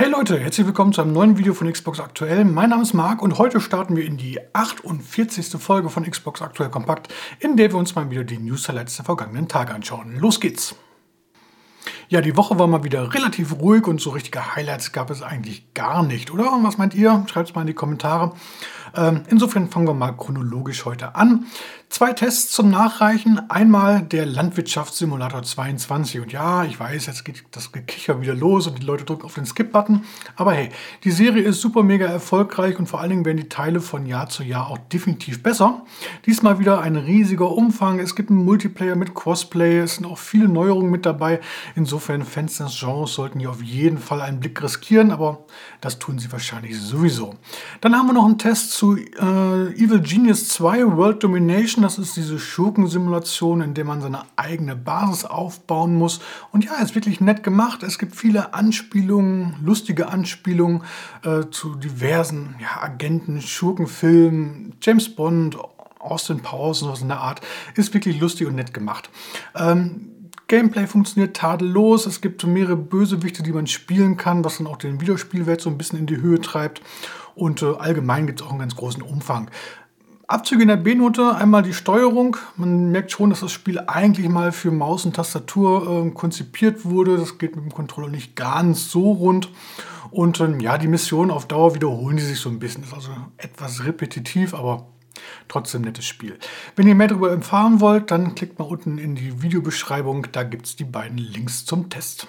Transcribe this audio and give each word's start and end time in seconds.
Hey 0.00 0.08
Leute, 0.08 0.38
herzlich 0.38 0.64
willkommen 0.64 0.92
zu 0.92 1.02
einem 1.02 1.12
neuen 1.12 1.38
Video 1.38 1.54
von 1.54 1.68
Xbox 1.68 1.98
Aktuell. 1.98 2.44
Mein 2.44 2.70
Name 2.70 2.82
ist 2.82 2.94
Marc 2.94 3.20
und 3.20 3.36
heute 3.36 3.60
starten 3.60 3.96
wir 3.96 4.04
in 4.04 4.16
die 4.16 4.38
48. 4.52 5.60
Folge 5.60 5.88
von 5.88 6.08
Xbox 6.08 6.40
Aktuell 6.40 6.70
Kompakt, 6.70 7.12
in 7.40 7.56
der 7.56 7.72
wir 7.72 7.78
uns 7.80 7.96
mal 7.96 8.08
wieder 8.08 8.22
die 8.22 8.38
News-Highlights 8.38 8.94
der 8.94 9.04
vergangenen 9.04 9.48
Tage 9.48 9.74
anschauen. 9.74 10.16
Los 10.20 10.38
geht's! 10.38 10.76
Ja, 12.08 12.20
die 12.20 12.36
Woche 12.36 12.60
war 12.60 12.68
mal 12.68 12.84
wieder 12.84 13.12
relativ 13.12 13.58
ruhig 13.60 13.88
und 13.88 14.00
so 14.00 14.10
richtige 14.10 14.54
Highlights 14.54 14.92
gab 14.92 15.10
es 15.10 15.20
eigentlich 15.20 15.74
gar 15.74 16.04
nicht, 16.04 16.30
oder? 16.30 16.44
Was 16.62 16.78
meint 16.78 16.94
ihr? 16.94 17.24
Schreibt 17.28 17.48
es 17.48 17.54
mal 17.56 17.62
in 17.62 17.66
die 17.66 17.74
Kommentare. 17.74 18.34
Ähm, 18.94 19.24
insofern 19.28 19.68
fangen 19.68 19.88
wir 19.88 19.94
mal 19.94 20.12
chronologisch 20.12 20.84
heute 20.84 21.16
an. 21.16 21.46
Zwei 21.90 22.12
Tests 22.12 22.52
zum 22.52 22.70
Nachreichen. 22.70 23.50
Einmal 23.50 24.02
der 24.02 24.26
Landwirtschaftssimulator 24.26 25.42
22. 25.42 26.20
Und 26.20 26.32
ja, 26.32 26.62
ich 26.64 26.78
weiß, 26.78 27.06
jetzt 27.06 27.24
geht 27.24 27.42
das 27.50 27.72
Gekicher 27.72 28.20
wieder 28.20 28.34
los 28.34 28.66
und 28.66 28.78
die 28.78 28.84
Leute 28.84 29.04
drücken 29.04 29.24
auf 29.24 29.34
den 29.34 29.46
Skip-Button. 29.46 30.04
Aber 30.36 30.52
hey, 30.52 30.68
die 31.04 31.10
Serie 31.10 31.42
ist 31.42 31.62
super 31.62 31.82
mega 31.82 32.06
erfolgreich 32.06 32.78
und 32.78 32.88
vor 32.88 33.00
allen 33.00 33.08
Dingen 33.08 33.24
werden 33.24 33.38
die 33.38 33.48
Teile 33.48 33.80
von 33.80 34.04
Jahr 34.04 34.28
zu 34.28 34.42
Jahr 34.42 34.68
auch 34.68 34.76
definitiv 34.76 35.42
besser. 35.42 35.82
Diesmal 36.26 36.58
wieder 36.58 36.82
ein 36.82 36.94
riesiger 36.96 37.50
Umfang. 37.50 38.00
Es 38.00 38.14
gibt 38.14 38.28
einen 38.28 38.44
Multiplayer 38.44 38.94
mit 38.94 39.14
Crossplay. 39.14 39.78
Es 39.78 39.94
sind 39.94 40.04
auch 40.04 40.18
viele 40.18 40.46
Neuerungen 40.46 40.90
mit 40.90 41.06
dabei. 41.06 41.40
Insofern 41.74 42.22
Fans 42.22 42.58
des 42.58 42.78
Genres 42.78 43.14
sollten 43.14 43.40
hier 43.40 43.50
auf 43.50 43.62
jeden 43.62 43.98
Fall 43.98 44.20
einen 44.20 44.40
Blick 44.40 44.62
riskieren, 44.62 45.10
aber 45.10 45.46
das 45.80 45.98
tun 45.98 46.18
sie 46.18 46.30
wahrscheinlich 46.30 46.78
sowieso. 46.78 47.34
Dann 47.80 47.96
haben 47.96 48.08
wir 48.08 48.12
noch 48.12 48.26
einen 48.26 48.38
Test 48.38 48.72
zu 48.72 48.96
äh, 48.96 49.72
Evil 49.82 50.00
Genius 50.00 50.48
2 50.50 50.96
World 50.96 51.24
Domination 51.24 51.77
Civilization, 51.78 51.82
das 51.82 51.98
ist 51.98 52.16
diese 52.16 52.38
Schurkensimulation, 52.38 53.60
in 53.60 53.74
der 53.74 53.84
man 53.84 54.00
seine 54.00 54.22
eigene 54.36 54.74
Basis 54.74 55.24
aufbauen 55.24 55.94
muss. 55.94 56.20
Und 56.52 56.64
ja, 56.64 56.74
ist 56.82 56.94
wirklich 56.94 57.20
nett 57.20 57.42
gemacht. 57.42 57.82
Es 57.82 57.98
gibt 57.98 58.16
viele 58.16 58.54
Anspielungen, 58.54 59.56
lustige 59.62 60.08
Anspielungen 60.08 60.82
äh, 61.24 61.44
zu 61.50 61.74
diversen 61.76 62.56
ja, 62.60 62.82
Agenten, 62.82 63.40
Schurkenfilmen, 63.40 64.74
James 64.82 65.14
Bond, 65.14 65.56
Austin 66.00 66.40
Powers 66.40 66.82
und 66.82 66.88
sowas 66.88 67.02
in 67.02 67.08
der 67.08 67.20
Art. 67.20 67.40
Ist 67.74 67.94
wirklich 67.94 68.20
lustig 68.20 68.46
und 68.46 68.56
nett 68.56 68.74
gemacht. 68.74 69.10
Ähm, 69.54 70.12
Gameplay 70.48 70.86
funktioniert 70.86 71.36
tadellos. 71.36 72.06
Es 72.06 72.20
gibt 72.20 72.44
mehrere 72.46 72.76
Bösewichte, 72.76 73.42
die 73.42 73.52
man 73.52 73.66
spielen 73.66 74.16
kann, 74.16 74.44
was 74.44 74.58
dann 74.58 74.66
auch 74.66 74.78
den 74.78 75.00
Videospielwert 75.00 75.60
so 75.60 75.68
ein 75.68 75.76
bisschen 75.76 75.98
in 75.98 76.06
die 76.06 76.16
Höhe 76.16 76.40
treibt. 76.40 76.80
Und 77.34 77.62
äh, 77.62 77.74
allgemein 77.78 78.26
gibt 78.26 78.40
es 78.40 78.46
auch 78.46 78.50
einen 78.50 78.60
ganz 78.60 78.74
großen 78.74 79.02
Umfang. 79.02 79.50
Abzüge 80.28 80.60
in 80.60 80.68
der 80.68 80.76
B-Note, 80.76 81.34
einmal 81.36 81.62
die 81.62 81.72
Steuerung. 81.72 82.36
Man 82.58 82.92
merkt 82.92 83.10
schon, 83.10 83.30
dass 83.30 83.40
das 83.40 83.50
Spiel 83.50 83.80
eigentlich 83.86 84.28
mal 84.28 84.52
für 84.52 84.70
Maus 84.70 85.06
und 85.06 85.16
Tastatur 85.16 86.06
äh, 86.06 86.10
konzipiert 86.10 86.84
wurde. 86.84 87.16
Das 87.16 87.38
geht 87.38 87.56
mit 87.56 87.64
dem 87.64 87.72
Controller 87.72 88.10
nicht 88.10 88.36
ganz 88.36 88.90
so 88.90 89.10
rund. 89.10 89.48
Und 90.10 90.38
ähm, 90.40 90.60
ja, 90.60 90.76
die 90.76 90.86
Missionen 90.86 91.30
auf 91.30 91.48
Dauer 91.48 91.74
wiederholen 91.74 92.18
die 92.18 92.22
sich 92.22 92.38
so 92.38 92.50
ein 92.50 92.58
bisschen. 92.58 92.84
Ist 92.84 92.92
also 92.92 93.10
etwas 93.38 93.86
repetitiv, 93.86 94.52
aber 94.52 94.88
trotzdem 95.48 95.80
nettes 95.80 96.04
Spiel. 96.04 96.38
Wenn 96.76 96.86
ihr 96.86 96.94
mehr 96.94 97.08
darüber 97.08 97.30
erfahren 97.30 97.80
wollt, 97.80 98.10
dann 98.10 98.34
klickt 98.34 98.58
mal 98.58 98.66
unten 98.66 98.98
in 98.98 99.14
die 99.14 99.40
Videobeschreibung. 99.40 100.26
Da 100.32 100.42
gibt 100.42 100.66
es 100.66 100.76
die 100.76 100.84
beiden 100.84 101.16
Links 101.16 101.64
zum 101.64 101.88
Test. 101.88 102.26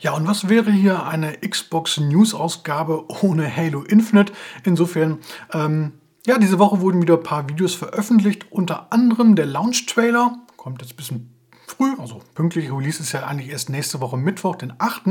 Ja, 0.00 0.12
und 0.14 0.26
was 0.26 0.48
wäre 0.48 0.72
hier 0.72 1.06
eine 1.06 1.38
Xbox 1.38 1.98
News 1.98 2.34
Ausgabe 2.34 3.04
ohne 3.22 3.54
Halo 3.54 3.82
Infinite? 3.82 4.32
Insofern, 4.64 5.18
ähm, 5.52 5.92
ja, 6.26 6.38
diese 6.38 6.58
Woche 6.58 6.80
wurden 6.80 7.02
wieder 7.02 7.16
ein 7.16 7.22
paar 7.22 7.48
Videos 7.48 7.74
veröffentlicht, 7.74 8.46
unter 8.50 8.92
anderem 8.92 9.36
der 9.36 9.46
Launch-Trailer, 9.46 10.38
kommt 10.56 10.82
jetzt 10.82 10.92
ein 10.92 10.96
bisschen 10.96 11.39
früh, 11.70 11.94
also 11.98 12.20
pünktlich 12.34 12.70
Release 12.70 13.00
ist 13.00 13.12
ja 13.12 13.24
eigentlich 13.24 13.50
erst 13.50 13.70
nächste 13.70 14.00
Woche 14.00 14.16
Mittwoch, 14.16 14.56
den 14.56 14.72
8. 14.78 15.02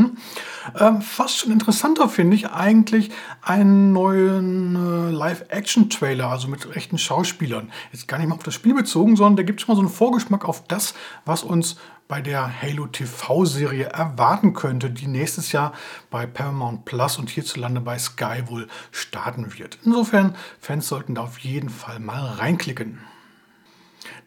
Ähm, 0.80 1.02
fast 1.02 1.38
schon 1.38 1.52
interessanter 1.52 2.10
finde 2.10 2.36
ich 2.36 2.50
eigentlich 2.50 3.12
einen 3.42 3.94
neuen 3.94 4.76
äh, 4.76 5.12
Live-Action-Trailer, 5.12 6.30
also 6.30 6.48
mit 6.48 6.76
echten 6.76 6.98
Schauspielern. 6.98 7.72
Jetzt 7.92 8.08
gar 8.08 8.18
nicht 8.18 8.28
mal 8.28 8.36
auf 8.36 8.44
das 8.44 8.54
Spiel 8.54 8.74
bezogen, 8.74 9.16
sondern 9.16 9.38
da 9.38 9.44
gibt 9.44 9.60
es 9.60 9.66
schon 9.66 9.74
mal 9.74 9.82
so 9.82 9.86
einen 9.88 9.96
Vorgeschmack 9.96 10.46
auf 10.46 10.68
das, 10.68 10.94
was 11.26 11.44
uns 11.44 11.78
bei 12.10 12.22
der 12.22 12.62
Halo 12.62 12.88
TV-Serie 12.88 13.86
erwarten 13.86 14.54
könnte, 14.54 14.90
die 14.90 15.08
nächstes 15.08 15.52
Jahr 15.52 15.74
bei 16.10 16.26
Paramount 16.26 16.84
Plus 16.84 17.20
und 17.20 17.30
hierzulande 17.30 17.82
bei 17.82 18.00
Sky 18.00 18.44
wohl 18.48 18.68
starten 18.92 19.58
wird. 19.58 19.78
Insofern, 19.86 20.36
Fans 20.60 20.88
sollten 20.88 21.16
da 21.16 21.22
auf 21.22 21.38
jeden 21.40 21.70
Fall 21.70 22.00
mal 22.00 22.26
reinklicken. 22.34 23.00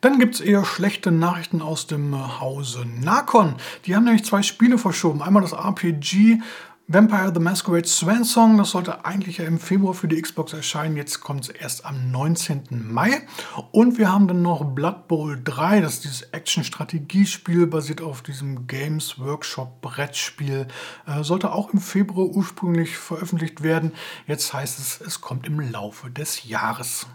Dann 0.02 0.18
gibt 0.18 0.34
es 0.34 0.40
eher 0.40 0.64
schlechte 0.64 1.12
Nachrichten 1.12 1.62
aus 1.62 1.86
dem 1.86 2.40
Hause 2.40 2.84
Nakon. 3.00 3.54
Die 3.86 3.94
haben 3.94 4.02
nämlich 4.02 4.24
zwei 4.24 4.42
Spiele 4.42 4.76
verschoben. 4.76 5.22
Einmal 5.22 5.42
das 5.42 5.52
RPG 5.52 6.40
Vampire 6.88 7.30
the 7.32 7.38
Masquerade 7.38 7.86
Swan 7.86 8.24
Song, 8.24 8.58
das 8.58 8.72
sollte 8.72 9.04
eigentlich 9.04 9.38
ja 9.38 9.44
im 9.44 9.60
Februar 9.60 9.94
für 9.94 10.08
die 10.08 10.20
Xbox 10.20 10.52
erscheinen. 10.52 10.96
Jetzt 10.96 11.20
kommt 11.20 11.44
es 11.44 11.48
erst 11.50 11.86
am 11.86 12.10
19. 12.10 12.64
Mai. 12.92 13.22
Und 13.70 13.96
wir 13.96 14.12
haben 14.12 14.26
dann 14.26 14.42
noch 14.42 14.64
Blood 14.64 15.06
Bowl 15.06 15.40
3, 15.42 15.80
das 15.80 15.94
ist 15.94 16.04
dieses 16.04 16.22
Action-Strategiespiel, 16.22 17.68
basiert 17.68 18.02
auf 18.02 18.22
diesem 18.22 18.66
Games 18.66 19.20
Workshop 19.20 19.82
Brettspiel. 19.82 20.66
Äh, 21.06 21.22
sollte 21.22 21.52
auch 21.52 21.72
im 21.72 21.80
Februar 21.80 22.26
ursprünglich 22.26 22.98
veröffentlicht 22.98 23.62
werden. 23.62 23.92
Jetzt 24.26 24.52
heißt 24.52 24.80
es, 24.80 25.00
es 25.00 25.20
kommt 25.20 25.46
im 25.46 25.60
Laufe 25.60 26.10
des 26.10 26.48
Jahres. 26.48 27.06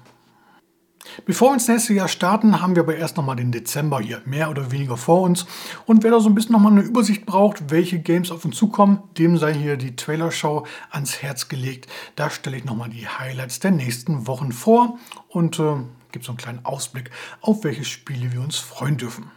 Bevor 1.25 1.49
wir 1.49 1.53
ins 1.55 1.67
nächste 1.67 1.93
Jahr 1.93 2.07
starten, 2.07 2.61
haben 2.61 2.75
wir 2.75 2.83
aber 2.83 2.95
erst 2.95 3.17
nochmal 3.17 3.35
den 3.35 3.51
Dezember 3.51 3.99
hier 3.99 4.21
mehr 4.25 4.49
oder 4.49 4.71
weniger 4.71 4.97
vor 4.97 5.21
uns. 5.21 5.45
Und 5.85 6.03
wer 6.03 6.11
da 6.11 6.19
so 6.19 6.29
ein 6.29 6.35
bisschen 6.35 6.53
nochmal 6.53 6.71
eine 6.71 6.81
Übersicht 6.81 7.25
braucht, 7.25 7.69
welche 7.69 7.99
Games 7.99 8.31
auf 8.31 8.45
uns 8.45 8.55
zukommen, 8.55 9.03
dem 9.17 9.37
sei 9.37 9.53
hier 9.53 9.77
die 9.77 9.95
Trailer-Show 9.95 10.65
ans 10.91 11.21
Herz 11.21 11.47
gelegt. 11.49 11.87
Da 12.15 12.29
stelle 12.29 12.57
ich 12.57 12.65
nochmal 12.65 12.89
die 12.89 13.07
Highlights 13.07 13.59
der 13.59 13.71
nächsten 13.71 14.27
Wochen 14.27 14.51
vor 14.51 14.97
und 15.29 15.59
äh, 15.59 15.75
gibt 16.11 16.25
so 16.25 16.31
einen 16.31 16.37
kleinen 16.37 16.65
Ausblick, 16.65 17.11
auf 17.41 17.63
welche 17.63 17.83
Spiele 17.83 18.31
wir 18.31 18.41
uns 18.41 18.57
freuen 18.57 18.97
dürfen. 18.97 19.31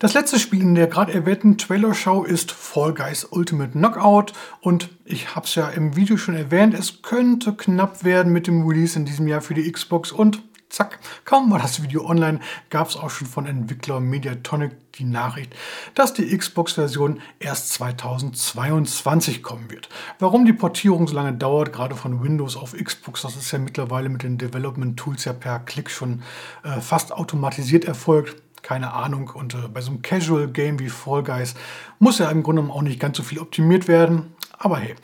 Das 0.00 0.14
letzte 0.14 0.38
Spiel 0.38 0.62
in 0.62 0.76
der 0.76 0.86
gerade 0.86 1.12
erwähnten 1.12 1.58
Trailer-Show 1.58 2.22
ist 2.22 2.52
Fall 2.52 2.94
Guys 2.94 3.24
Ultimate 3.24 3.72
Knockout. 3.72 4.32
Und 4.60 4.90
ich 5.04 5.34
habe 5.34 5.44
es 5.44 5.56
ja 5.56 5.70
im 5.70 5.96
Video 5.96 6.16
schon 6.16 6.36
erwähnt, 6.36 6.72
es 6.72 7.02
könnte 7.02 7.52
knapp 7.52 8.04
werden 8.04 8.32
mit 8.32 8.46
dem 8.46 8.64
Release 8.64 8.96
in 8.96 9.06
diesem 9.06 9.26
Jahr 9.26 9.40
für 9.40 9.54
die 9.54 9.72
Xbox. 9.72 10.12
Und 10.12 10.40
zack, 10.68 11.00
kaum 11.24 11.50
war 11.50 11.58
das 11.58 11.82
Video 11.82 12.06
online, 12.06 12.38
gab 12.70 12.88
es 12.88 12.96
auch 12.96 13.10
schon 13.10 13.26
von 13.26 13.46
Entwickler 13.46 13.98
Mediatonic 13.98 14.92
die 14.92 15.04
Nachricht, 15.04 15.56
dass 15.96 16.14
die 16.14 16.36
Xbox-Version 16.36 17.20
erst 17.40 17.72
2022 17.72 19.42
kommen 19.42 19.68
wird. 19.68 19.88
Warum 20.20 20.44
die 20.44 20.52
Portierung 20.52 21.08
so 21.08 21.14
lange 21.16 21.32
dauert, 21.32 21.72
gerade 21.72 21.96
von 21.96 22.22
Windows 22.22 22.56
auf 22.56 22.72
Xbox, 22.72 23.22
das 23.22 23.34
ist 23.34 23.50
ja 23.50 23.58
mittlerweile 23.58 24.10
mit 24.10 24.22
den 24.22 24.38
Development 24.38 24.96
Tools 24.96 25.24
ja 25.24 25.32
per 25.32 25.58
Klick 25.58 25.90
schon 25.90 26.22
äh, 26.62 26.80
fast 26.80 27.10
automatisiert 27.10 27.84
erfolgt 27.84 28.36
keine 28.68 28.92
Ahnung. 28.92 29.30
Und 29.30 29.54
äh, 29.54 29.68
bei 29.72 29.80
so 29.80 29.90
einem 29.90 30.02
Casual-Game 30.02 30.78
wie 30.78 30.90
Fall 30.90 31.22
Guys 31.22 31.54
muss 31.98 32.18
ja 32.18 32.30
im 32.30 32.42
Grunde 32.42 32.70
auch 32.70 32.82
nicht 32.82 33.00
ganz 33.00 33.16
so 33.16 33.22
viel 33.22 33.38
optimiert 33.38 33.88
werden. 33.88 34.34
Aber 34.58 34.76
hey. 34.76 34.94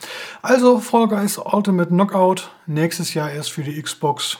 Also 0.43 0.79
Fall 0.79 1.07
Guys 1.07 1.39
Ultimate 1.39 1.89
Knockout. 1.89 2.51
Nächstes 2.67 3.15
Jahr 3.15 3.31
erst 3.31 3.51
für 3.51 3.63
die 3.63 3.81
Xbox. 3.81 4.37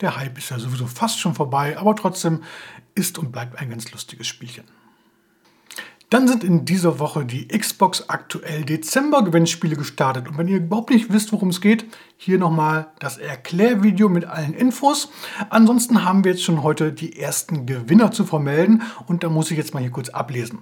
Der 0.00 0.16
Hype 0.16 0.38
ist 0.38 0.50
ja 0.50 0.60
sowieso 0.60 0.86
fast 0.86 1.18
schon 1.18 1.34
vorbei, 1.34 1.76
aber 1.76 1.96
trotzdem 1.96 2.44
ist 2.94 3.18
und 3.18 3.32
bleibt 3.32 3.58
ein 3.58 3.68
ganz 3.68 3.90
lustiges 3.90 4.28
Spielchen. 4.28 4.64
Dann 6.08 6.28
sind 6.28 6.44
in 6.44 6.64
dieser 6.64 7.00
Woche 7.00 7.24
die 7.24 7.48
Xbox 7.48 8.08
aktuell 8.08 8.64
Dezember 8.64 9.24
Gewinnspiele 9.24 9.74
gestartet. 9.74 10.28
Und 10.28 10.38
wenn 10.38 10.46
ihr 10.46 10.58
überhaupt 10.58 10.90
nicht 10.90 11.12
wisst, 11.12 11.32
worum 11.32 11.48
es 11.48 11.60
geht, 11.60 11.84
hier 12.16 12.38
nochmal 12.38 12.86
das 13.00 13.18
Erklärvideo 13.18 14.08
mit 14.08 14.24
allen 14.24 14.54
Infos. 14.54 15.10
Ansonsten 15.50 16.04
haben 16.04 16.22
wir 16.22 16.32
jetzt 16.32 16.44
schon 16.44 16.62
heute 16.62 16.92
die 16.92 17.18
ersten 17.18 17.66
Gewinner 17.66 18.12
zu 18.12 18.24
vermelden 18.24 18.82
und 19.06 19.24
da 19.24 19.28
muss 19.28 19.50
ich 19.50 19.58
jetzt 19.58 19.74
mal 19.74 19.80
hier 19.80 19.90
kurz 19.90 20.08
ablesen. 20.08 20.60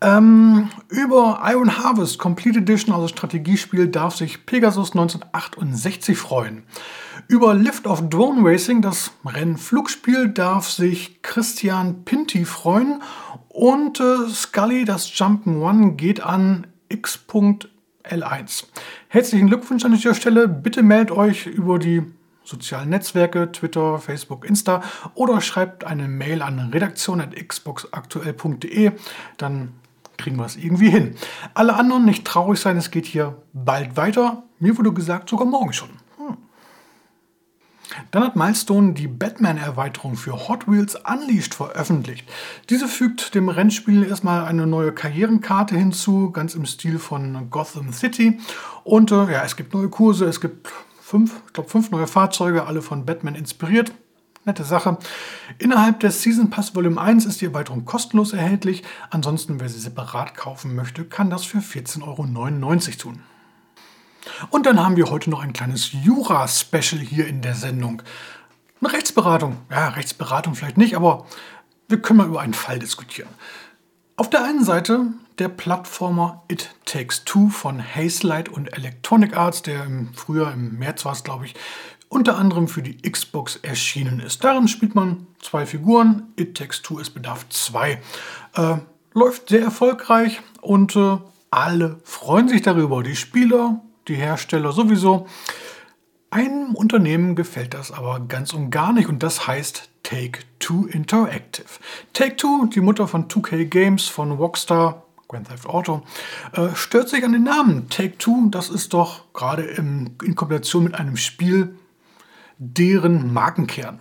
Ähm, 0.00 0.68
über 0.88 1.40
Iron 1.46 1.78
Harvest 1.78 2.18
Complete 2.18 2.58
Edition, 2.58 2.94
also 2.94 3.06
Strategiespiel, 3.06 3.88
darf 3.88 4.16
sich 4.16 4.44
Pegasus 4.44 4.90
1968 4.90 6.18
freuen. 6.18 6.64
Über 7.28 7.54
Lift 7.54 7.86
of 7.86 8.08
Drone 8.08 8.40
Racing, 8.42 8.82
das 8.82 9.12
Rennflugspiel, 9.24 10.30
darf 10.30 10.68
sich 10.68 11.22
Christian 11.22 12.04
Pinti 12.04 12.44
freuen. 12.44 13.02
Und 13.60 14.00
äh, 14.00 14.26
Scully, 14.30 14.86
das 14.86 15.12
Jump'n'One, 15.12 15.96
geht 15.96 16.22
an 16.22 16.66
X.L1. 16.88 18.64
Herzlichen 19.08 19.48
Glückwunsch 19.48 19.84
an 19.84 19.92
dieser 19.92 20.14
Stelle. 20.14 20.48
Bitte 20.48 20.82
meldet 20.82 21.14
euch 21.14 21.44
über 21.44 21.78
die 21.78 22.02
sozialen 22.42 22.88
Netzwerke, 22.88 23.52
Twitter, 23.52 23.98
Facebook, 23.98 24.46
Insta 24.46 24.82
oder 25.12 25.42
schreibt 25.42 25.84
eine 25.84 26.08
Mail 26.08 26.40
an 26.40 26.70
redaktion.xboxaktuell.de. 26.72 28.92
Dann 29.36 29.74
kriegen 30.16 30.38
wir 30.38 30.46
es 30.46 30.56
irgendwie 30.56 30.88
hin. 30.88 31.16
Alle 31.52 31.74
anderen 31.74 32.06
nicht 32.06 32.24
traurig 32.24 32.58
sein, 32.58 32.78
es 32.78 32.90
geht 32.90 33.04
hier 33.04 33.42
bald 33.52 33.98
weiter. 33.98 34.44
Mir 34.58 34.78
wurde 34.78 34.94
gesagt, 34.94 35.28
sogar 35.28 35.46
morgen 35.46 35.74
schon. 35.74 35.90
Dann 38.10 38.24
hat 38.24 38.34
Milestone 38.34 38.92
die 38.92 39.06
Batman-Erweiterung 39.06 40.16
für 40.16 40.48
Hot 40.48 40.66
Wheels 40.68 40.96
Unleashed 40.96 41.54
veröffentlicht. 41.54 42.28
Diese 42.68 42.88
fügt 42.88 43.34
dem 43.34 43.48
Rennspiel 43.48 44.02
erstmal 44.02 44.44
eine 44.44 44.66
neue 44.66 44.92
Karrierenkarte 44.92 45.76
hinzu, 45.76 46.30
ganz 46.30 46.54
im 46.54 46.66
Stil 46.66 46.98
von 46.98 47.50
Gotham 47.50 47.92
City. 47.92 48.40
Und 48.82 49.12
äh, 49.12 49.32
ja, 49.32 49.44
es 49.44 49.56
gibt 49.56 49.74
neue 49.74 49.88
Kurse, 49.88 50.24
es 50.24 50.40
gibt 50.40 50.68
fünf, 51.00 51.40
ich 51.46 51.52
glaube 51.52 51.68
fünf 51.68 51.90
neue 51.90 52.08
Fahrzeuge, 52.08 52.66
alle 52.66 52.82
von 52.82 53.04
Batman 53.04 53.36
inspiriert. 53.36 53.92
Nette 54.44 54.64
Sache. 54.64 54.96
Innerhalb 55.58 56.00
des 56.00 56.22
Season 56.22 56.48
Pass 56.48 56.74
Volume 56.74 56.98
1 56.98 57.26
ist 57.26 57.42
die 57.42 57.44
Erweiterung 57.44 57.84
kostenlos 57.84 58.32
erhältlich. 58.32 58.82
Ansonsten, 59.10 59.60
wer 59.60 59.68
sie 59.68 59.78
separat 59.78 60.34
kaufen 60.34 60.74
möchte, 60.74 61.04
kann 61.04 61.28
das 61.28 61.44
für 61.44 61.58
14,99 61.58 62.02
Euro 62.06 62.96
tun. 62.96 63.22
Und 64.50 64.66
dann 64.66 64.80
haben 64.80 64.96
wir 64.96 65.10
heute 65.10 65.30
noch 65.30 65.42
ein 65.42 65.52
kleines 65.52 65.92
Jura-Special 65.92 67.00
hier 67.00 67.26
in 67.26 67.42
der 67.42 67.54
Sendung. 67.54 68.02
Eine 68.80 68.92
Rechtsberatung. 68.92 69.58
Ja, 69.70 69.88
Rechtsberatung 69.88 70.54
vielleicht 70.54 70.78
nicht, 70.78 70.96
aber 70.96 71.26
wir 71.88 72.00
können 72.00 72.18
mal 72.18 72.28
über 72.28 72.40
einen 72.40 72.54
Fall 72.54 72.78
diskutieren. 72.78 73.28
Auf 74.16 74.30
der 74.30 74.44
einen 74.44 74.64
Seite 74.64 75.06
der 75.38 75.48
Plattformer 75.48 76.44
It 76.48 76.70
Takes 76.84 77.24
Two 77.24 77.48
von 77.48 77.82
Hazelight 77.82 78.48
und 78.48 78.76
Electronic 78.76 79.36
Arts, 79.36 79.62
der 79.62 79.84
im 79.84 80.12
Frühjahr, 80.14 80.52
im 80.52 80.78
März 80.78 81.04
war 81.04 81.12
es 81.12 81.24
glaube 81.24 81.46
ich, 81.46 81.54
unter 82.10 82.36
anderem 82.36 82.68
für 82.68 82.82
die 82.82 83.00
Xbox 83.00 83.56
erschienen 83.56 84.20
ist. 84.20 84.44
Darin 84.44 84.68
spielt 84.68 84.94
man 84.94 85.26
zwei 85.40 85.64
Figuren. 85.64 86.32
It 86.36 86.56
Takes 86.56 86.82
Two, 86.82 86.98
es 86.98 87.08
bedarf 87.08 87.48
zwei. 87.48 88.02
Äh, 88.54 88.76
läuft 89.14 89.48
sehr 89.48 89.62
erfolgreich 89.62 90.40
und 90.60 90.96
äh, 90.96 91.18
alle 91.50 92.00
freuen 92.04 92.48
sich 92.48 92.62
darüber. 92.62 93.02
Die 93.02 93.16
Spieler, 93.16 93.80
die 94.10 94.16
Hersteller 94.16 94.72
sowieso. 94.72 95.26
Einem 96.30 96.74
Unternehmen 96.74 97.34
gefällt 97.34 97.74
das 97.74 97.90
aber 97.90 98.20
ganz 98.20 98.52
und 98.52 98.70
gar 98.70 98.92
nicht 98.92 99.08
und 99.08 99.22
das 99.22 99.46
heißt 99.46 99.88
Take-Two 100.02 100.86
Interactive. 100.86 101.66
Take-Two, 102.12 102.66
die 102.66 102.80
Mutter 102.80 103.08
von 103.08 103.28
2K 103.28 103.64
Games, 103.64 104.06
von 104.06 104.32
Rockstar, 104.32 105.04
Grand 105.28 105.48
Theft 105.48 105.66
Auto, 105.66 106.02
äh, 106.52 106.68
stört 106.74 107.08
sich 107.08 107.24
an 107.24 107.32
den 107.32 107.44
Namen. 107.44 107.88
Take-Two, 107.88 108.48
das 108.50 108.68
ist 108.68 108.92
doch 108.92 109.32
gerade 109.32 109.62
in 109.62 110.16
Kombination 110.36 110.84
mit 110.84 110.94
einem 110.94 111.16
Spiel 111.16 111.74
deren 112.58 113.32
Markenkern. 113.32 114.00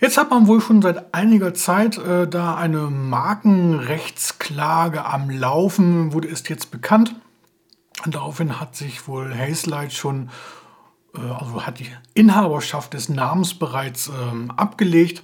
Jetzt 0.00 0.16
hat 0.16 0.30
man 0.30 0.46
wohl 0.46 0.60
schon 0.60 0.80
seit 0.80 1.12
einiger 1.14 1.54
Zeit 1.54 1.98
äh, 1.98 2.26
da 2.26 2.56
eine 2.56 2.88
Markenrechtsklage 2.90 5.04
am 5.04 5.30
Laufen, 5.30 6.12
wurde 6.12 6.28
es 6.28 6.48
jetzt 6.48 6.70
bekannt. 6.70 7.14
Und 8.04 8.14
daraufhin 8.14 8.60
hat 8.60 8.76
sich 8.76 9.08
wohl 9.08 9.34
Hazelight 9.36 9.92
schon, 9.92 10.30
äh, 11.14 11.20
also 11.20 11.66
hat 11.66 11.78
die 11.78 11.90
Inhaberschaft 12.14 12.94
des 12.94 13.08
Namens 13.08 13.54
bereits 13.54 14.08
ähm, 14.08 14.50
abgelegt. 14.50 15.22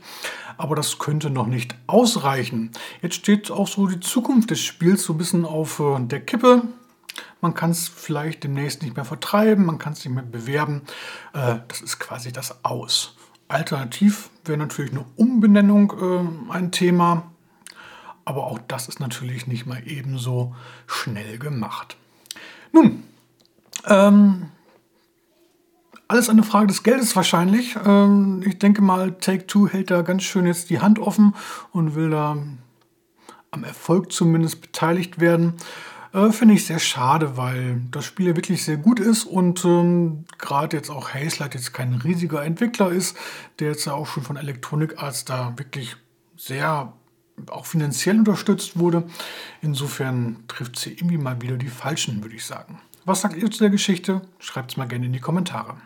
Aber 0.57 0.77
das 0.77 0.99
könnte 0.99 1.31
noch 1.31 1.47
nicht 1.47 1.75
ausreichen. 1.87 2.71
Jetzt 3.01 3.17
steht 3.17 3.51
auch 3.51 3.69
so 3.69 3.87
die 3.87 4.01
Zukunft 4.01 4.51
des 4.51 4.61
Spiels 4.61 5.05
so 5.05 5.15
ein 5.15 5.19
bisschen 5.19 5.45
auf 5.45 5.81
äh, 5.81 5.99
der 6.01 6.21
Kippe. 6.21 6.63
Man 7.41 7.55
kann 7.55 7.71
es 7.71 7.89
vielleicht 7.89 8.45
demnächst 8.45 8.83
nicht 8.83 8.97
mehr 8.97 9.05
vertreiben, 9.05 9.67
man 9.67 9.79
kann 9.79 9.95
es 9.95 10.05
nicht 10.05 10.15
mehr 10.15 10.23
bewerben. 10.23 10.83
Äh, 11.33 11.57
das 11.69 11.81
ist 11.81 11.99
quasi 11.99 12.33
das 12.33 12.65
Aus. 12.65 13.17
Alternativ 13.49 14.31
wäre 14.45 14.59
natürlich 14.59 14.93
eine 14.93 15.05
Umbenennung 15.17 15.93
äh, 16.51 16.53
ein 16.53 16.73
Thema, 16.73 17.31
aber 18.25 18.47
auch 18.47 18.59
das 18.69 18.89
ist 18.89 19.01
natürlich 19.01 19.47
nicht 19.47 19.67
mal 19.67 19.83
ebenso 19.85 20.55
schnell 20.87 21.39
gemacht. 21.39 21.97
Nun, 22.73 23.03
ähm, 23.87 24.47
alles 26.09 26.29
eine 26.29 26.43
Frage 26.43 26.67
des 26.67 26.83
Geldes 26.83 27.17
wahrscheinlich. 27.17 27.77
Ähm, 27.87 28.43
ich 28.47 28.59
denke 28.59 28.83
mal, 28.83 29.13
Take 29.13 29.47
Two 29.47 29.69
hält 29.69 29.91
da 29.91 30.03
ganz 30.03 30.23
schön 30.23 30.47
jetzt 30.47 30.71
die 30.71 30.81
Hand 30.81 30.99
offen 30.99 31.35
und 31.73 31.95
will 31.95 32.11
da 32.11 32.37
am 33.51 33.65
Erfolg 33.65 34.13
zumindest 34.13 34.61
beteiligt 34.61 35.21
werden. 35.21 35.55
Äh, 36.13 36.31
Finde 36.31 36.55
ich 36.55 36.67
sehr 36.67 36.79
schade, 36.79 37.37
weil 37.37 37.81
das 37.91 38.05
Spiel 38.05 38.29
ja 38.29 38.37
wirklich 38.37 38.65
sehr 38.65 38.77
gut 38.77 39.01
ist 39.01 39.25
und 39.25 39.65
ähm, 39.65 40.25
gerade 40.39 40.77
jetzt 40.77 40.91
auch 40.91 41.15
Hazelight 41.15 41.55
jetzt 41.55 41.73
kein 41.73 41.95
riesiger 41.95 42.45
Entwickler 42.45 42.91
ist, 42.91 43.17
der 43.59 43.69
jetzt 43.69 43.87
ja 43.87 43.95
auch 43.95 44.07
schon 44.07 44.23
von 44.23 44.37
Electronic 44.37 45.03
Arts 45.03 45.25
da 45.25 45.55
wirklich 45.57 45.97
sehr 46.37 46.93
auch 47.51 47.67
finanziell 47.67 48.19
unterstützt 48.19 48.79
wurde. 48.79 49.05
Insofern 49.61 50.45
trifft 50.49 50.79
sie 50.79 50.93
irgendwie 50.93 51.19
mal 51.19 51.41
wieder 51.41 51.57
die 51.57 51.69
Falschen, 51.69 52.23
würde 52.23 52.37
ich 52.37 52.45
sagen. 52.45 52.81
Was 53.05 53.23
sagt 53.23 53.37
ihr 53.37 53.51
zu 53.51 53.59
der 53.59 53.71
Geschichte? 53.71 54.23
Schreibt 54.39 54.73
es 54.73 54.77
mal 54.77 54.87
gerne 54.87 55.07
in 55.07 55.13
die 55.13 55.21
Kommentare. 55.21 55.77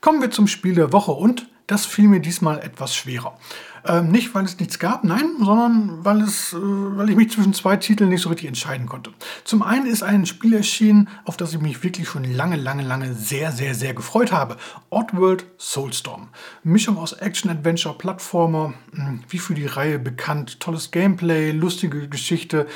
Kommen 0.00 0.20
wir 0.20 0.30
zum 0.30 0.46
Spiel 0.46 0.74
der 0.74 0.92
Woche 0.92 1.12
und 1.12 1.48
das 1.70 1.86
fiel 1.86 2.08
mir 2.08 2.20
diesmal 2.20 2.58
etwas 2.60 2.94
schwerer. 2.94 3.38
Ähm, 3.86 4.10
nicht, 4.10 4.34
weil 4.34 4.44
es 4.44 4.58
nichts 4.58 4.78
gab, 4.78 5.04
nein, 5.04 5.36
sondern 5.38 6.04
weil, 6.04 6.20
es, 6.20 6.52
äh, 6.52 6.56
weil 6.58 7.08
ich 7.08 7.16
mich 7.16 7.30
zwischen 7.30 7.54
zwei 7.54 7.76
Titeln 7.76 8.10
nicht 8.10 8.22
so 8.22 8.28
richtig 8.28 8.48
entscheiden 8.48 8.86
konnte. 8.86 9.12
Zum 9.44 9.62
einen 9.62 9.86
ist 9.86 10.02
ein 10.02 10.26
Spiel 10.26 10.52
erschienen, 10.52 11.08
auf 11.24 11.36
das 11.36 11.54
ich 11.54 11.60
mich 11.60 11.82
wirklich 11.82 12.08
schon 12.08 12.24
lange, 12.24 12.56
lange, 12.56 12.82
lange 12.82 13.14
sehr, 13.14 13.52
sehr, 13.52 13.74
sehr 13.74 13.94
gefreut 13.94 14.32
habe. 14.32 14.56
Oddworld 14.90 15.46
Soulstorm. 15.58 16.28
Mischung 16.62 16.98
aus 16.98 17.14
Action, 17.14 17.50
Adventure, 17.50 17.96
Plattformer, 17.96 18.74
hm, 18.92 19.22
wie 19.28 19.38
für 19.38 19.54
die 19.54 19.66
Reihe 19.66 19.98
bekannt. 19.98 20.60
Tolles 20.60 20.90
Gameplay, 20.90 21.52
lustige 21.52 22.08
Geschichte, 22.08 22.66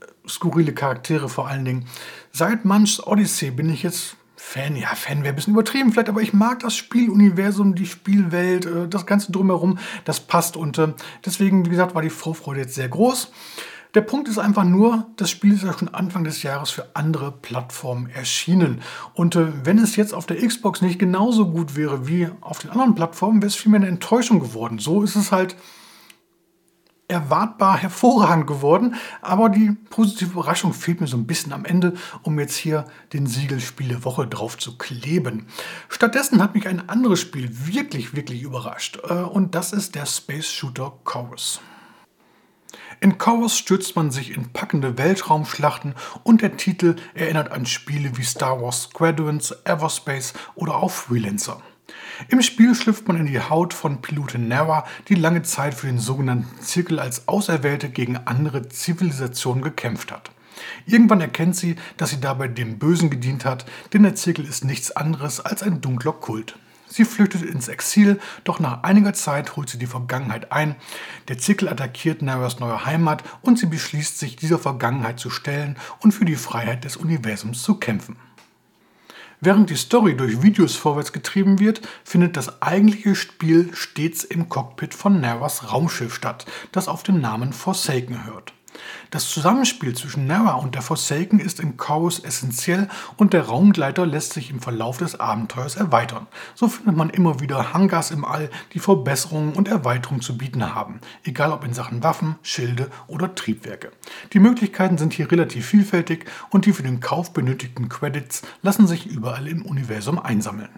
äh, 0.00 0.28
skurrile 0.28 0.74
Charaktere 0.74 1.28
vor 1.28 1.48
allen 1.48 1.64
Dingen. 1.64 1.86
Seit 2.30 2.64
Munch's 2.64 3.04
Odyssey 3.04 3.50
bin 3.50 3.68
ich 3.68 3.82
jetzt 3.82 4.16
Fan, 4.44 4.76
ja, 4.76 4.94
Fan 4.94 5.22
wäre 5.22 5.32
ein 5.32 5.36
bisschen 5.36 5.54
übertrieben 5.54 5.92
vielleicht, 5.92 6.10
aber 6.10 6.20
ich 6.20 6.34
mag 6.34 6.58
das 6.60 6.76
Spieluniversum, 6.76 7.74
die 7.74 7.86
Spielwelt, 7.86 8.66
äh, 8.66 8.86
das 8.86 9.06
Ganze 9.06 9.32
drumherum, 9.32 9.78
das 10.04 10.20
passt 10.20 10.58
und 10.58 10.76
äh, 10.76 10.88
deswegen, 11.24 11.64
wie 11.64 11.70
gesagt, 11.70 11.94
war 11.94 12.02
die 12.02 12.10
Vorfreude 12.10 12.60
jetzt 12.60 12.74
sehr 12.74 12.88
groß. 12.88 13.32
Der 13.94 14.02
Punkt 14.02 14.28
ist 14.28 14.38
einfach 14.38 14.64
nur, 14.64 15.06
das 15.16 15.30
Spiel 15.30 15.54
ist 15.54 15.62
ja 15.62 15.72
schon 15.72 15.88
Anfang 15.88 16.24
des 16.24 16.42
Jahres 16.42 16.70
für 16.70 16.84
andere 16.94 17.30
Plattformen 17.30 18.10
erschienen. 18.10 18.82
Und 19.14 19.36
äh, 19.36 19.64
wenn 19.64 19.78
es 19.78 19.96
jetzt 19.96 20.12
auf 20.12 20.26
der 20.26 20.36
Xbox 20.36 20.82
nicht 20.82 20.98
genauso 20.98 21.48
gut 21.48 21.76
wäre 21.76 22.06
wie 22.06 22.28
auf 22.40 22.58
den 22.58 22.70
anderen 22.70 22.94
Plattformen, 22.94 23.40
wäre 23.40 23.48
es 23.48 23.54
vielmehr 23.54 23.80
eine 23.80 23.88
Enttäuschung 23.88 24.40
geworden. 24.40 24.78
So 24.78 25.02
ist 25.02 25.16
es 25.16 25.32
halt 25.32 25.56
erwartbar 27.12 27.76
hervorragend 27.76 28.46
geworden. 28.46 28.96
Aber 29.20 29.48
die 29.48 29.76
positive 29.90 30.32
Überraschung 30.32 30.72
fehlt 30.72 31.00
mir 31.00 31.06
so 31.06 31.16
ein 31.16 31.26
bisschen 31.26 31.52
am 31.52 31.64
Ende, 31.64 31.94
um 32.22 32.38
jetzt 32.40 32.56
hier 32.56 32.86
den 33.12 33.26
Siegel 33.26 33.60
Spiele 33.60 34.04
Woche 34.04 34.26
drauf 34.26 34.58
zu 34.58 34.76
kleben. 34.76 35.46
Stattdessen 35.88 36.42
hat 36.42 36.54
mich 36.54 36.66
ein 36.66 36.88
anderes 36.88 37.20
Spiel 37.20 37.48
wirklich, 37.66 38.16
wirklich 38.16 38.42
überrascht. 38.42 38.98
Äh, 39.08 39.14
und 39.14 39.54
das 39.54 39.72
ist 39.72 39.94
der 39.94 40.06
Space 40.06 40.50
Shooter 40.50 40.92
Chorus. 41.04 41.60
In 43.00 43.18
Chorus 43.18 43.58
stürzt 43.58 43.96
man 43.96 44.10
sich 44.12 44.36
in 44.36 44.52
packende 44.52 44.96
Weltraumschlachten 44.96 45.94
und 46.22 46.40
der 46.40 46.56
Titel 46.56 46.94
erinnert 47.14 47.50
an 47.50 47.66
Spiele 47.66 48.16
wie 48.16 48.22
Star 48.22 48.62
Wars 48.62 48.84
Squadrons, 48.84 49.52
Everspace 49.64 50.34
oder 50.54 50.76
auch 50.76 50.90
Freelancer. 50.90 51.60
Im 52.28 52.42
Spiel 52.42 52.74
schlüpft 52.74 53.08
man 53.08 53.16
in 53.18 53.26
die 53.26 53.40
Haut 53.40 53.74
von 53.74 54.00
Pilotin 54.00 54.48
Nara, 54.48 54.86
die 55.08 55.14
lange 55.14 55.42
Zeit 55.42 55.74
für 55.74 55.86
den 55.86 55.98
sogenannten 55.98 56.60
Zirkel 56.60 56.98
als 56.98 57.26
Auserwählte 57.28 57.88
gegen 57.88 58.16
andere 58.16 58.68
Zivilisationen 58.68 59.62
gekämpft 59.62 60.12
hat. 60.12 60.30
Irgendwann 60.86 61.20
erkennt 61.20 61.56
sie, 61.56 61.76
dass 61.96 62.10
sie 62.10 62.20
dabei 62.20 62.48
dem 62.48 62.78
Bösen 62.78 63.10
gedient 63.10 63.44
hat, 63.44 63.66
denn 63.92 64.02
der 64.02 64.14
Zirkel 64.14 64.46
ist 64.46 64.64
nichts 64.64 64.90
anderes 64.92 65.40
als 65.40 65.62
ein 65.62 65.80
dunkler 65.80 66.12
Kult. 66.12 66.56
Sie 66.86 67.06
flüchtet 67.06 67.42
ins 67.42 67.68
Exil, 67.68 68.20
doch 68.44 68.60
nach 68.60 68.82
einiger 68.82 69.14
Zeit 69.14 69.56
holt 69.56 69.70
sie 69.70 69.78
die 69.78 69.86
Vergangenheit 69.86 70.52
ein. 70.52 70.76
Der 71.28 71.38
Zirkel 71.38 71.68
attackiert 71.68 72.20
Naras 72.20 72.60
neue 72.60 72.84
Heimat 72.84 73.24
und 73.40 73.58
sie 73.58 73.66
beschließt 73.66 74.18
sich, 74.18 74.36
dieser 74.36 74.58
Vergangenheit 74.58 75.18
zu 75.18 75.30
stellen 75.30 75.76
und 76.00 76.12
für 76.12 76.26
die 76.26 76.36
Freiheit 76.36 76.84
des 76.84 76.98
Universums 76.98 77.62
zu 77.62 77.76
kämpfen. 77.76 78.16
Während 79.44 79.70
die 79.70 79.76
Story 79.76 80.16
durch 80.16 80.40
Videos 80.44 80.76
vorwärts 80.76 81.12
getrieben 81.12 81.58
wird, 81.58 81.82
findet 82.04 82.36
das 82.36 82.62
eigentliche 82.62 83.16
Spiel 83.16 83.70
stets 83.74 84.22
im 84.22 84.48
Cockpit 84.48 84.94
von 84.94 85.20
Naras 85.20 85.72
Raumschiff 85.72 86.14
statt, 86.14 86.46
das 86.70 86.86
auf 86.86 87.02
den 87.02 87.20
Namen 87.20 87.52
Forsaken 87.52 88.24
hört. 88.24 88.52
Das 89.10 89.28
Zusammenspiel 89.28 89.94
zwischen 89.94 90.26
Nara 90.26 90.54
und 90.54 90.74
der 90.74 90.82
Forsaken 90.82 91.38
ist 91.38 91.60
in 91.60 91.76
Chorus 91.76 92.18
essentiell 92.18 92.88
und 93.16 93.32
der 93.32 93.46
Raumgleiter 93.46 94.06
lässt 94.06 94.32
sich 94.32 94.50
im 94.50 94.60
Verlauf 94.60 94.98
des 94.98 95.20
Abenteuers 95.20 95.76
erweitern. 95.76 96.26
So 96.54 96.68
findet 96.68 96.96
man 96.96 97.10
immer 97.10 97.40
wieder 97.40 97.72
Hangars 97.72 98.10
im 98.10 98.24
All, 98.24 98.50
die 98.72 98.78
Verbesserungen 98.78 99.54
und 99.54 99.68
Erweiterungen 99.68 100.22
zu 100.22 100.38
bieten 100.38 100.74
haben, 100.74 101.00
egal 101.24 101.52
ob 101.52 101.64
in 101.64 101.74
Sachen 101.74 102.02
Waffen, 102.02 102.36
Schilde 102.42 102.88
oder 103.06 103.34
Triebwerke. 103.34 103.92
Die 104.32 104.38
Möglichkeiten 104.40 104.98
sind 104.98 105.12
hier 105.12 105.30
relativ 105.30 105.66
vielfältig 105.66 106.26
und 106.50 106.66
die 106.66 106.72
für 106.72 106.82
den 106.82 107.00
Kauf 107.00 107.32
benötigten 107.32 107.88
Credits 107.88 108.42
lassen 108.62 108.86
sich 108.86 109.06
überall 109.06 109.46
im 109.46 109.62
Universum 109.66 110.18
einsammeln. 110.18 110.70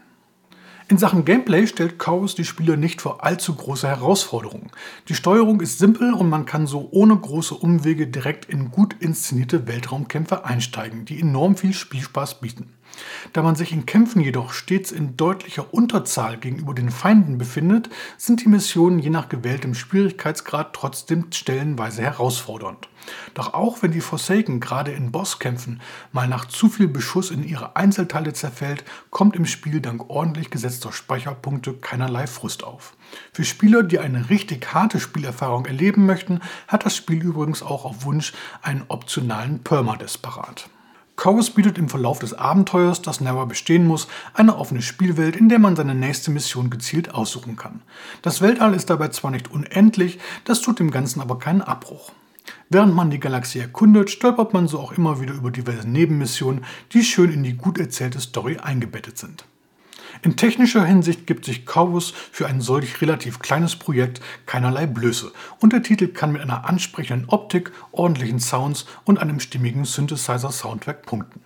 In 0.94 0.98
Sachen 0.98 1.24
Gameplay 1.24 1.66
stellt 1.66 1.98
Chaos 1.98 2.36
die 2.36 2.44
Spieler 2.44 2.76
nicht 2.76 3.02
vor 3.02 3.24
allzu 3.24 3.52
große 3.52 3.88
Herausforderungen. 3.88 4.70
Die 5.08 5.16
Steuerung 5.16 5.60
ist 5.60 5.80
simpel 5.80 6.14
und 6.14 6.28
man 6.28 6.46
kann 6.46 6.68
so 6.68 6.86
ohne 6.92 7.16
große 7.16 7.56
Umwege 7.56 8.06
direkt 8.06 8.44
in 8.44 8.70
gut 8.70 8.94
inszenierte 9.00 9.66
Weltraumkämpfe 9.66 10.44
einsteigen, 10.44 11.04
die 11.04 11.18
enorm 11.18 11.56
viel 11.56 11.72
Spielspaß 11.72 12.40
bieten. 12.40 12.72
Da 13.32 13.42
man 13.42 13.56
sich 13.56 13.72
in 13.72 13.86
Kämpfen 13.86 14.20
jedoch 14.20 14.52
stets 14.52 14.92
in 14.92 15.16
deutlicher 15.16 15.72
Unterzahl 15.72 16.36
gegenüber 16.36 16.74
den 16.74 16.90
Feinden 16.90 17.38
befindet, 17.38 17.90
sind 18.16 18.44
die 18.44 18.48
Missionen 18.48 18.98
je 18.98 19.10
nach 19.10 19.28
gewähltem 19.28 19.74
Schwierigkeitsgrad 19.74 20.72
trotzdem 20.72 21.26
stellenweise 21.32 22.02
herausfordernd. 22.02 22.88
Doch 23.34 23.54
auch 23.54 23.82
wenn 23.82 23.92
die 23.92 24.00
Forsaken 24.00 24.60
gerade 24.60 24.92
in 24.92 25.12
Bosskämpfen 25.12 25.80
mal 26.12 26.28
nach 26.28 26.46
zu 26.46 26.68
viel 26.68 26.88
Beschuss 26.88 27.30
in 27.30 27.44
ihre 27.44 27.76
Einzelteile 27.76 28.32
zerfällt, 28.32 28.84
kommt 29.10 29.36
im 29.36 29.46
Spiel 29.46 29.80
dank 29.80 30.08
ordentlich 30.08 30.50
gesetzter 30.50 30.92
Speicherpunkte 30.92 31.74
keinerlei 31.74 32.26
Frust 32.26 32.64
auf. 32.64 32.96
Für 33.32 33.44
Spieler, 33.44 33.82
die 33.82 33.98
eine 33.98 34.30
richtig 34.30 34.72
harte 34.72 35.00
Spielerfahrung 35.00 35.66
erleben 35.66 36.06
möchten, 36.06 36.40
hat 36.68 36.86
das 36.86 36.96
Spiel 36.96 37.22
übrigens 37.22 37.62
auch 37.62 37.84
auf 37.84 38.04
Wunsch 38.04 38.32
einen 38.62 38.84
optionalen 38.88 39.62
Permadeath 39.62 40.22
parat. 40.22 40.68
Chorus 41.16 41.50
bietet 41.50 41.78
im 41.78 41.88
Verlauf 41.88 42.18
des 42.18 42.34
Abenteuers, 42.34 43.00
das 43.00 43.20
Never 43.20 43.46
bestehen 43.46 43.86
muss, 43.86 44.08
eine 44.34 44.56
offene 44.56 44.82
Spielwelt, 44.82 45.36
in 45.36 45.48
der 45.48 45.58
man 45.60 45.76
seine 45.76 45.94
nächste 45.94 46.30
Mission 46.30 46.70
gezielt 46.70 47.14
aussuchen 47.14 47.56
kann. 47.56 47.82
Das 48.22 48.40
Weltall 48.40 48.74
ist 48.74 48.90
dabei 48.90 49.08
zwar 49.08 49.30
nicht 49.30 49.50
unendlich, 49.50 50.18
das 50.44 50.60
tut 50.60 50.80
dem 50.80 50.90
Ganzen 50.90 51.20
aber 51.20 51.38
keinen 51.38 51.62
Abbruch. 51.62 52.10
Während 52.68 52.94
man 52.94 53.10
die 53.10 53.20
Galaxie 53.20 53.60
erkundet, 53.60 54.10
stolpert 54.10 54.52
man 54.52 54.66
so 54.66 54.80
auch 54.80 54.92
immer 54.92 55.20
wieder 55.20 55.34
über 55.34 55.50
diverse 55.50 55.88
Nebenmissionen, 55.88 56.64
die 56.92 57.04
schön 57.04 57.32
in 57.32 57.42
die 57.42 57.56
gut 57.56 57.78
erzählte 57.78 58.20
Story 58.20 58.58
eingebettet 58.58 59.16
sind. 59.16 59.44
In 60.22 60.36
technischer 60.36 60.84
Hinsicht 60.84 61.26
gibt 61.26 61.44
sich 61.44 61.66
Corvus 61.66 62.12
für 62.32 62.46
ein 62.46 62.60
solch 62.60 63.00
relativ 63.00 63.40
kleines 63.40 63.76
Projekt 63.76 64.20
keinerlei 64.46 64.86
Blöße 64.86 65.32
und 65.60 65.72
der 65.72 65.82
Titel 65.82 66.08
kann 66.08 66.32
mit 66.32 66.42
einer 66.42 66.66
ansprechenden 66.66 67.28
Optik, 67.28 67.72
ordentlichen 67.92 68.40
Sounds 68.40 68.86
und 69.04 69.18
einem 69.18 69.40
stimmigen 69.40 69.84
Synthesizer-Soundtrack 69.84 71.04
punkten. 71.06 71.42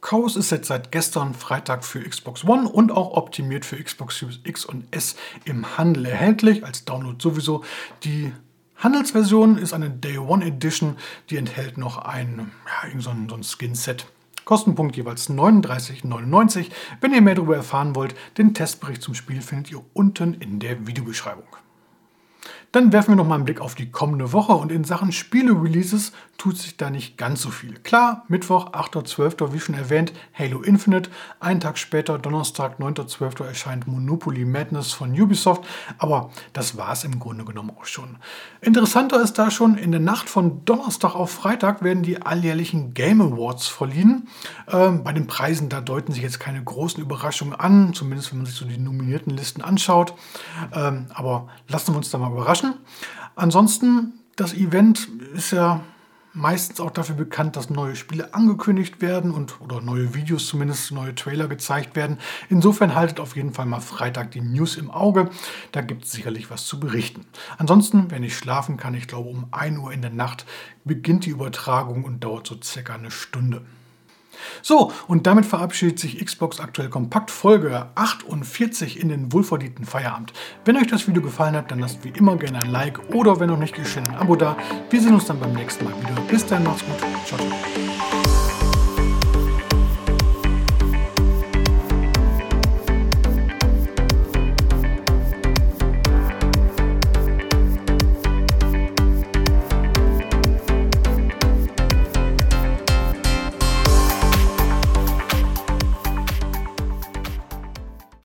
Chaos 0.00 0.34
ist 0.36 0.50
jetzt 0.50 0.68
seit 0.68 0.92
gestern 0.92 1.34
Freitag 1.34 1.84
für 1.84 2.00
Xbox 2.00 2.44
One 2.44 2.68
und 2.68 2.90
auch 2.90 3.12
optimiert 3.16 3.66
für 3.66 3.82
Xbox 3.82 4.18
Series 4.18 4.40
X 4.44 4.64
und 4.64 4.84
S 4.90 5.16
im 5.44 5.76
Handel 5.76 6.06
erhältlich, 6.06 6.64
als 6.64 6.86
Download 6.86 7.16
sowieso. 7.20 7.64
Die 8.04 8.32
Handelsversion 8.76 9.58
ist 9.58 9.74
eine 9.74 9.90
Day 9.90 10.16
One 10.16 10.44
Edition, 10.44 10.96
die 11.28 11.36
enthält 11.36 11.76
noch 11.76 11.98
ein, 11.98 12.50
ja, 12.66 13.00
so 13.00 13.10
ein, 13.10 13.28
so 13.28 13.34
ein 13.34 13.42
Skin-Set. 13.42 14.06
Kostenpunkt 14.50 14.96
jeweils 14.96 15.30
39,99. 15.30 16.72
Wenn 17.00 17.14
ihr 17.14 17.20
mehr 17.20 17.36
darüber 17.36 17.54
erfahren 17.54 17.94
wollt, 17.94 18.16
den 18.36 18.52
Testbericht 18.52 19.00
zum 19.00 19.14
Spiel 19.14 19.42
findet 19.42 19.70
ihr 19.70 19.80
unten 19.92 20.34
in 20.34 20.58
der 20.58 20.88
Videobeschreibung. 20.88 21.46
Dann 22.72 22.92
werfen 22.92 23.12
wir 23.12 23.16
noch 23.16 23.26
mal 23.26 23.34
einen 23.34 23.44
Blick 23.44 23.60
auf 23.60 23.74
die 23.74 23.90
kommende 23.90 24.32
Woche 24.32 24.52
und 24.52 24.70
in 24.70 24.84
Sachen 24.84 25.10
Spiele-Releases 25.10 26.12
tut 26.38 26.56
sich 26.56 26.76
da 26.76 26.88
nicht 26.88 27.18
ganz 27.18 27.42
so 27.42 27.50
viel. 27.50 27.74
Klar, 27.80 28.24
Mittwoch, 28.28 28.72
8.12., 28.72 29.52
wie 29.52 29.58
schon 29.58 29.74
erwähnt, 29.74 30.12
Halo 30.32 30.62
Infinite. 30.62 31.10
Einen 31.40 31.58
Tag 31.58 31.78
später, 31.78 32.16
Donnerstag, 32.18 32.78
9.12., 32.78 33.44
erscheint 33.44 33.88
Monopoly 33.88 34.44
Madness 34.44 34.92
von 34.92 35.10
Ubisoft. 35.20 35.64
Aber 35.98 36.30
das 36.52 36.76
war 36.76 36.92
es 36.92 37.02
im 37.02 37.18
Grunde 37.18 37.44
genommen 37.44 37.72
auch 37.78 37.84
schon. 37.84 38.16
Interessanter 38.60 39.20
ist 39.20 39.34
da 39.34 39.50
schon, 39.50 39.76
in 39.76 39.90
der 39.90 40.00
Nacht 40.00 40.30
von 40.30 40.64
Donnerstag 40.64 41.16
auf 41.16 41.30
Freitag 41.30 41.82
werden 41.82 42.04
die 42.04 42.22
alljährlichen 42.22 42.94
Game 42.94 43.20
Awards 43.20 43.66
verliehen. 43.66 44.28
Ähm, 44.70 45.02
bei 45.02 45.12
den 45.12 45.26
Preisen, 45.26 45.68
da 45.68 45.80
deuten 45.80 46.12
sich 46.12 46.22
jetzt 46.22 46.40
keine 46.40 46.62
großen 46.62 47.02
Überraschungen 47.02 47.54
an, 47.54 47.92
zumindest 47.94 48.30
wenn 48.30 48.38
man 48.38 48.46
sich 48.46 48.54
so 48.54 48.64
die 48.64 48.78
nominierten 48.78 49.36
Listen 49.36 49.60
anschaut. 49.60 50.14
Ähm, 50.72 51.06
aber 51.12 51.48
lassen 51.68 51.92
wir 51.92 51.98
uns 51.98 52.10
da 52.10 52.16
mal 52.16 52.30
überraschen 52.30 52.59
überraschen. 52.60 52.74
Ansonsten, 53.36 54.20
das 54.36 54.54
Event 54.54 55.08
ist 55.34 55.52
ja 55.52 55.80
meistens 56.32 56.78
auch 56.78 56.92
dafür 56.92 57.16
bekannt, 57.16 57.56
dass 57.56 57.70
neue 57.70 57.96
Spiele 57.96 58.34
angekündigt 58.34 59.00
werden 59.00 59.32
und 59.32 59.60
oder 59.60 59.80
neue 59.80 60.14
Videos 60.14 60.46
zumindest, 60.46 60.92
neue 60.92 61.14
Trailer 61.14 61.48
gezeigt 61.48 61.96
werden. 61.96 62.18
Insofern 62.48 62.94
haltet 62.94 63.18
auf 63.18 63.34
jeden 63.34 63.52
Fall 63.52 63.66
mal 63.66 63.80
Freitag 63.80 64.30
die 64.30 64.40
News 64.40 64.76
im 64.76 64.90
Auge. 64.90 65.28
Da 65.72 65.80
gibt 65.80 66.04
es 66.04 66.12
sicherlich 66.12 66.50
was 66.50 66.66
zu 66.66 66.78
berichten. 66.78 67.26
Ansonsten, 67.58 68.10
wenn 68.12 68.22
ich 68.22 68.36
schlafen 68.36 68.76
kann, 68.76 68.94
ich 68.94 69.08
glaube 69.08 69.28
um 69.28 69.46
1 69.50 69.78
Uhr 69.78 69.92
in 69.92 70.02
der 70.02 70.12
Nacht 70.12 70.46
beginnt 70.84 71.26
die 71.26 71.30
Übertragung 71.30 72.04
und 72.04 72.22
dauert 72.22 72.46
so 72.46 72.56
circa 72.62 72.94
eine 72.94 73.10
Stunde. 73.10 73.62
So, 74.62 74.92
und 75.06 75.26
damit 75.26 75.46
verabschiedet 75.46 75.98
sich 75.98 76.24
Xbox 76.24 76.60
aktuell 76.60 76.88
kompakt 76.88 77.30
Folge 77.30 77.86
48 77.94 79.00
in 79.00 79.08
den 79.08 79.32
wohlverdienten 79.32 79.84
Feierabend. 79.84 80.32
Wenn 80.64 80.76
euch 80.76 80.86
das 80.86 81.06
Video 81.08 81.22
gefallen 81.22 81.56
hat, 81.56 81.70
dann 81.70 81.78
lasst 81.78 82.04
wie 82.04 82.10
immer 82.10 82.36
gerne 82.36 82.60
ein 82.60 82.70
Like 82.70 82.98
oder 83.14 83.40
wenn 83.40 83.48
noch 83.48 83.58
nicht 83.58 83.74
geschehen 83.74 84.06
ein 84.08 84.16
Abo 84.16 84.36
da. 84.36 84.56
Wir 84.90 85.00
sehen 85.00 85.14
uns 85.14 85.26
dann 85.26 85.40
beim 85.40 85.52
nächsten 85.52 85.84
Mal 85.84 85.94
wieder. 86.00 86.20
Bis 86.28 86.46
dann, 86.46 86.64
macht's 86.64 86.84
gut. 86.84 86.98
Ciao, 87.26 87.38
ciao. 87.38 87.89